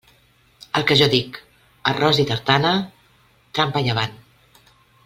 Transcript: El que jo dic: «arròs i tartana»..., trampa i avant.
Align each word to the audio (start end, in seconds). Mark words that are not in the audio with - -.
El 0.79 0.85
que 0.91 0.97
jo 1.01 1.09
dic: 1.15 1.37
«arròs 1.91 2.23
i 2.25 2.27
tartana»..., 2.33 2.73
trampa 3.61 3.89
i 3.89 3.97
avant. 3.97 4.21